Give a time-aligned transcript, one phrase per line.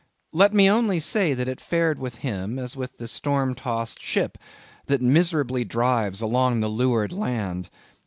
[0.33, 4.39] Let me only say that it fared with him as with the storm tossed ship,
[4.87, 7.69] that miserably drives along the leeward land.